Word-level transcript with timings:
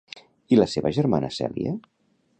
I 0.55 0.57
la 0.59 0.67
seva 0.71 0.93
germana 0.99 1.31
Cèlia? 1.39 1.75